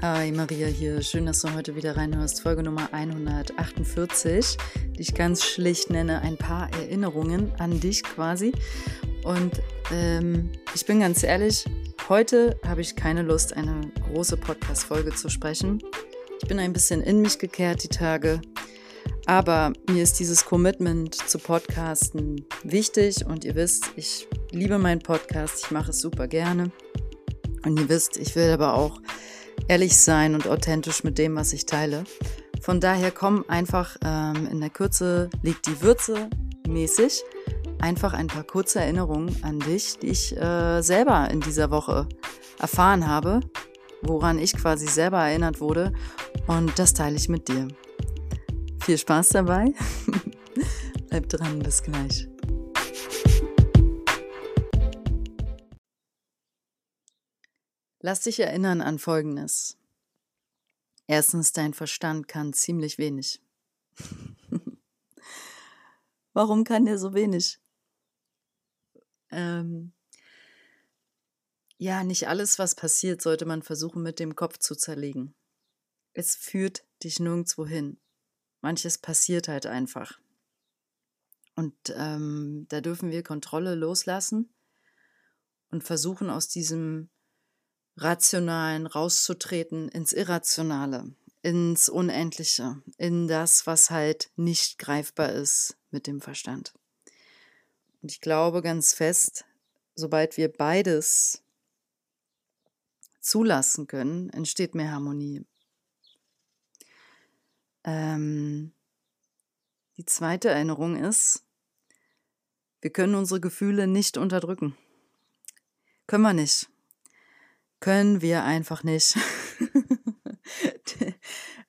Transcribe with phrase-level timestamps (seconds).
[0.00, 2.42] Hi Maria hier, schön, dass du heute wieder reinhörst.
[2.42, 4.56] Folge Nummer 148,
[4.96, 8.52] die ich ganz schlicht nenne, ein paar Erinnerungen an dich quasi.
[9.24, 9.60] Und
[9.92, 11.64] ähm, ich bin ganz ehrlich,
[12.08, 15.82] heute habe ich keine Lust, eine große Podcast-Folge zu sprechen.
[16.40, 18.40] Ich bin ein bisschen in mich gekehrt die Tage,
[19.26, 25.64] aber mir ist dieses Commitment zu Podcasten wichtig und ihr wisst, ich liebe meinen Podcast,
[25.64, 26.70] ich mache es super gerne.
[27.66, 29.00] Und ihr wisst, ich will aber auch
[29.68, 32.04] ehrlich sein und authentisch mit dem, was ich teile.
[32.60, 36.28] Von daher komm einfach ähm, in der Kürze liegt die Würze
[36.66, 37.22] mäßig.
[37.80, 42.08] Einfach ein paar kurze Erinnerungen an dich, die ich äh, selber in dieser Woche
[42.58, 43.40] erfahren habe,
[44.02, 45.92] woran ich quasi selber erinnert wurde.
[46.46, 47.68] Und das teile ich mit dir.
[48.82, 49.72] Viel Spaß dabei.
[51.08, 52.27] Bleib dran, bis gleich.
[58.00, 59.76] Lass dich erinnern an Folgendes.
[61.06, 63.42] Erstens, dein Verstand kann ziemlich wenig.
[66.32, 67.58] Warum kann der so wenig?
[69.30, 69.92] Ähm,
[71.76, 75.34] ja, nicht alles, was passiert, sollte man versuchen mit dem Kopf zu zerlegen.
[76.12, 77.98] Es führt dich nirgendwo hin.
[78.60, 80.20] Manches passiert halt einfach.
[81.54, 84.52] Und ähm, da dürfen wir Kontrolle loslassen
[85.70, 87.10] und versuchen aus diesem
[88.00, 96.20] Rationalen rauszutreten ins Irrationale, ins Unendliche, in das, was halt nicht greifbar ist mit dem
[96.20, 96.74] Verstand.
[98.00, 99.44] Und ich glaube ganz fest,
[99.96, 101.42] sobald wir beides
[103.20, 105.44] zulassen können, entsteht mehr Harmonie.
[107.82, 108.72] Ähm,
[109.96, 111.42] die zweite Erinnerung ist,
[112.80, 114.76] wir können unsere Gefühle nicht unterdrücken.
[116.06, 116.70] Können wir nicht.
[117.80, 119.16] Können wir einfach nicht.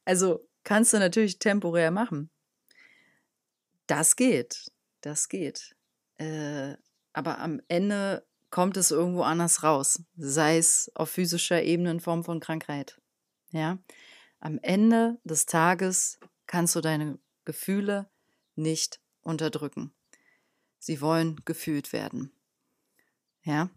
[0.06, 2.30] also kannst du natürlich temporär machen.
[3.88, 4.72] Das geht.
[5.02, 5.76] Das geht.
[6.18, 6.76] Äh,
[7.14, 10.04] aber am Ende kommt es irgendwo anders raus.
[10.18, 13.00] Sei es auf physischer Ebene in Form von Krankheit.
[13.52, 13.78] Ja.
[14.40, 18.10] Am Ende des Tages kannst du deine Gefühle
[18.56, 19.94] nicht unterdrücken.
[20.78, 22.32] Sie wollen gefühlt werden.
[23.44, 23.70] Ja.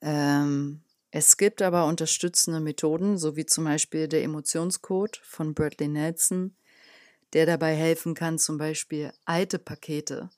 [0.00, 0.82] Ähm,
[1.14, 6.56] es gibt aber unterstützende Methoden, so wie zum Beispiel der Emotionscode von Bradley Nelson,
[7.34, 10.30] der dabei helfen kann, zum Beispiel alte Pakete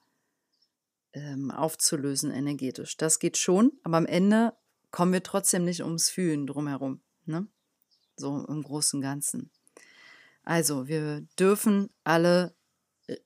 [1.13, 2.97] ähm, aufzulösen energetisch.
[2.97, 4.53] Das geht schon, aber am Ende
[4.91, 7.01] kommen wir trotzdem nicht ums Fühlen drumherum.
[7.25, 7.47] Ne?
[8.17, 9.53] So im Großen und Ganzen.
[10.43, 12.53] Also, wir dürfen alle
[13.07, 13.17] äh,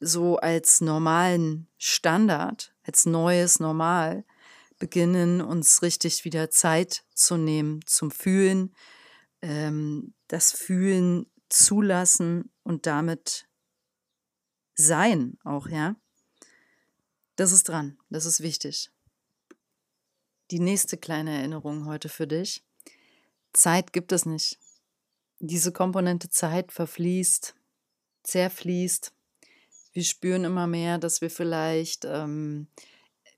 [0.00, 4.24] so als normalen Standard, als neues Normal,
[4.78, 8.74] beginnen, uns richtig wieder Zeit zu nehmen zum Fühlen,
[9.42, 13.48] ähm, das Fühlen zulassen und damit
[14.74, 15.96] sein auch, ja.
[17.36, 18.90] Das ist dran, das ist wichtig.
[20.50, 22.64] Die nächste kleine Erinnerung heute für dich.
[23.52, 24.58] Zeit gibt es nicht.
[25.40, 27.54] Diese Komponente Zeit verfließt,
[28.22, 29.12] zerfließt.
[29.92, 32.68] Wir spüren immer mehr, dass wir vielleicht ähm,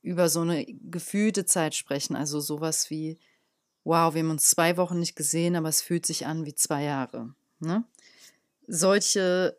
[0.03, 2.17] über so eine gefühlte Zeit sprechen.
[2.17, 3.19] Also sowas wie,
[3.85, 6.85] wow, wir haben uns zwei Wochen nicht gesehen, aber es fühlt sich an wie zwei
[6.85, 7.35] Jahre.
[7.59, 7.85] Ne?
[8.67, 9.59] Solche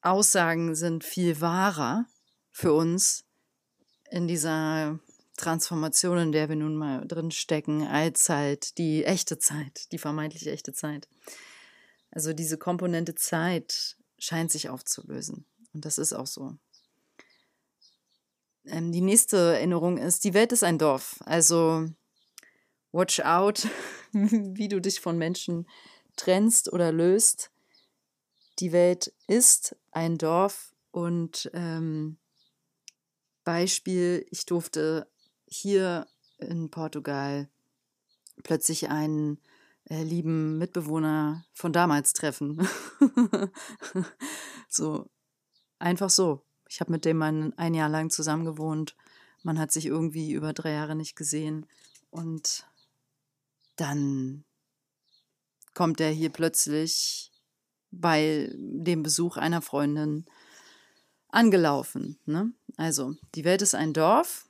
[0.00, 2.06] Aussagen sind viel wahrer
[2.50, 3.24] für uns
[4.10, 4.98] in dieser
[5.36, 10.46] Transformation, in der wir nun mal drin stecken, als halt die echte Zeit, die vermeintlich
[10.46, 11.08] echte Zeit.
[12.10, 15.44] Also diese Komponente Zeit scheint sich aufzulösen.
[15.72, 16.56] Und das ist auch so.
[18.66, 21.16] Ähm, die nächste Erinnerung ist, die Welt ist ein Dorf.
[21.24, 21.88] Also
[22.92, 23.66] watch out,
[24.12, 25.68] wie du dich von Menschen
[26.16, 27.50] trennst oder löst.
[28.60, 32.18] Die Welt ist ein Dorf und ähm,
[33.42, 35.08] Beispiel, ich durfte
[35.46, 36.06] hier
[36.38, 37.48] in Portugal
[38.42, 39.40] plötzlich einen
[39.90, 42.66] äh, lieben Mitbewohner von damals treffen.
[44.68, 45.10] so,
[45.78, 46.44] einfach so.
[46.68, 48.96] Ich habe mit dem ein, ein Jahr lang zusammen gewohnt.
[49.42, 51.66] Man hat sich irgendwie über drei Jahre nicht gesehen.
[52.10, 52.66] Und
[53.76, 54.44] dann
[55.74, 57.32] kommt er hier plötzlich
[57.90, 60.24] bei dem Besuch einer Freundin
[61.28, 62.18] angelaufen.
[62.24, 62.52] Ne?
[62.76, 64.46] Also, die Welt ist ein Dorf.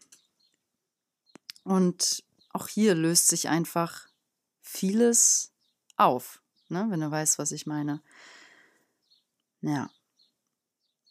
[1.64, 4.06] Und auch hier löst sich einfach
[4.60, 5.52] vieles
[5.96, 6.86] auf, ne?
[6.90, 8.02] wenn du weißt, was ich meine.
[9.60, 9.90] Ja.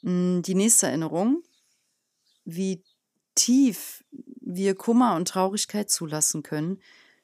[0.04, 1.44] Hm, die nächste Erinnerung,
[2.46, 2.84] wie
[3.36, 4.04] tief
[4.42, 6.80] wir Kummer und Traurigkeit zulassen können,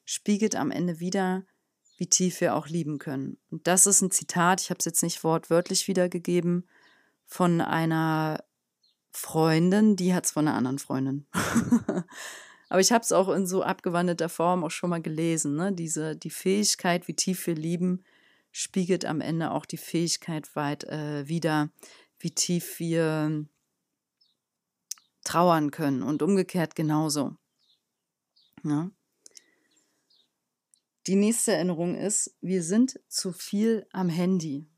[0.06, 1.46] spiegelt am Ende wieder,
[1.98, 3.38] wie tief wir auch lieben können.
[3.52, 6.68] Und das ist ein Zitat, ich habe es jetzt nicht wortwörtlich wiedergegeben,
[7.26, 8.44] von einer
[9.12, 11.28] Freundin, die hat es von einer anderen Freundin.
[12.70, 15.56] Aber ich habe es auch in so abgewandelter Form auch schon mal gelesen.
[15.56, 15.74] Ne?
[15.74, 18.04] Diese, die Fähigkeit, wie tief wir lieben,
[18.52, 21.70] spiegelt am Ende auch die Fähigkeit weit äh, wieder,
[22.20, 23.46] wie tief wir
[25.24, 27.36] trauern können und umgekehrt genauso.
[28.64, 28.92] Ja?
[31.08, 34.70] Die nächste Erinnerung ist, wir sind zu viel am Handy.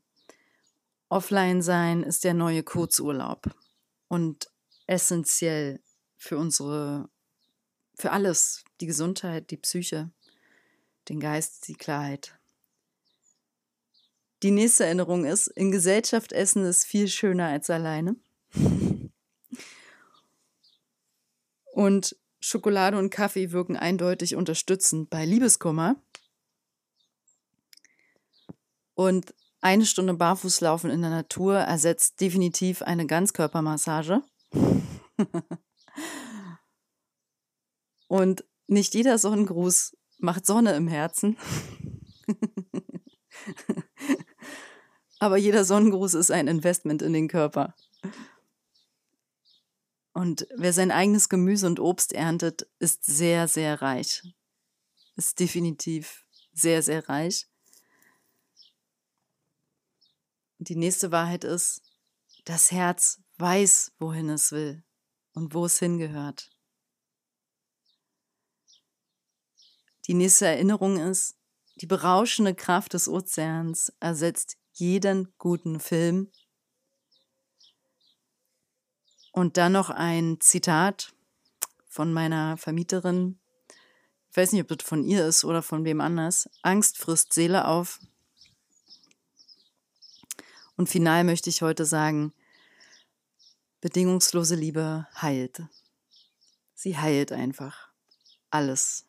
[1.08, 3.54] Offline sein ist der neue Kurzurlaub
[4.08, 4.50] und
[4.86, 5.82] essentiell
[6.16, 7.10] für unsere,
[7.96, 10.10] für alles, die Gesundheit, die Psyche,
[11.08, 12.38] den Geist, die Klarheit.
[14.42, 18.16] Die nächste Erinnerung ist, in Gesellschaft essen ist viel schöner als alleine.
[21.72, 25.94] Und Schokolade und Kaffee wirken eindeutig unterstützend bei Liebeskummer.
[28.94, 34.22] Und eine Stunde Barfußlaufen in der Natur ersetzt definitiv eine Ganzkörpermassage.
[38.08, 41.38] Und nicht jeder Sonnengruß macht Sonne im Herzen.
[45.22, 47.76] Aber jeder Sonnengruß ist ein Investment in den Körper.
[50.12, 54.24] Und wer sein eigenes Gemüse und Obst erntet, ist sehr, sehr reich.
[55.14, 57.46] Ist definitiv sehr, sehr reich.
[60.58, 61.82] Die nächste Wahrheit ist,
[62.44, 64.82] das Herz weiß, wohin es will
[65.34, 66.50] und wo es hingehört.
[70.08, 71.36] Die nächste Erinnerung ist,
[71.76, 76.30] die berauschende Kraft des Ozeans ersetzt jeden guten Film.
[79.32, 81.14] Und dann noch ein Zitat
[81.86, 83.38] von meiner Vermieterin.
[84.30, 86.48] Ich weiß nicht, ob das von ihr ist oder von wem anders.
[86.62, 87.98] Angst frisst Seele auf,
[90.76, 92.32] und final möchte ich heute sagen,
[93.80, 95.62] bedingungslose Liebe heilt.
[96.74, 97.90] Sie heilt einfach.
[98.50, 99.04] Alles.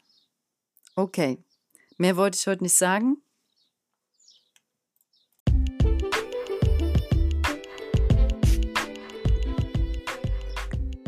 [0.96, 1.44] Okay.
[1.98, 3.24] Mehr wollte ich heute nicht sagen.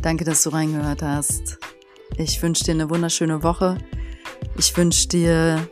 [0.05, 1.57] Danke, dass du reingehört hast.
[2.15, 3.79] Ich wünsche dir eine wunderschöne Woche.
[4.55, 5.67] Ich wünsche dir,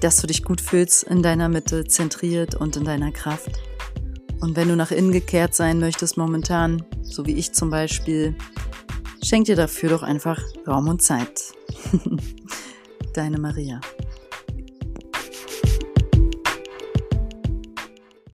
[0.00, 3.60] dass du dich gut fühlst in deiner Mitte, zentriert und in deiner Kraft.
[4.40, 8.34] Und wenn du nach innen gekehrt sein möchtest momentan, so wie ich zum Beispiel,
[9.22, 11.52] schenk dir dafür doch einfach Raum und Zeit.
[13.12, 13.82] Deine Maria.